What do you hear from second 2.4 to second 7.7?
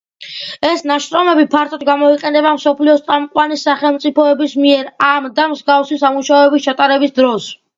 მსოფლიოს წამყვანი სახელმწიფოების მიერ ამ და მსგავსი სამუშაოების ჩატარების დროს.